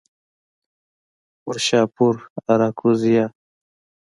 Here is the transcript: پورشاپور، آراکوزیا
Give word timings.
پورشاپور، 1.41 2.15
آراکوزیا 2.51 3.25